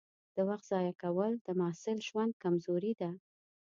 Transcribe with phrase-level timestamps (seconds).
[0.35, 3.09] د وخت ضایع کول د محصل ژوند کمزوري ده.